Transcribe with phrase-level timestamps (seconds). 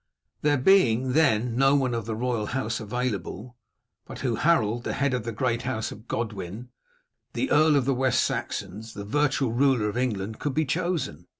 [0.41, 3.55] There being, then, no one of the royal house available,
[4.07, 6.69] who but Harold, the head of the great house of Godwin,
[7.33, 11.27] the earl of the West Saxons, the virtual ruler of England, could be chosen?